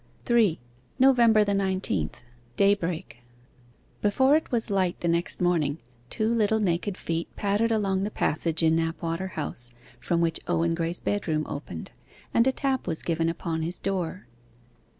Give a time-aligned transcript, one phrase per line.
[0.25, 0.57] 3.
[0.97, 2.23] NOVEMBER THE NINETEENTH.
[2.57, 3.17] DAYBREAK
[4.01, 5.77] Before it was light the next morning,
[6.09, 9.69] two little naked feet pattered along the passage in Knapwater House,
[9.99, 11.91] from which Owen Graye's bedroom opened,
[12.33, 14.25] and a tap was given upon his door.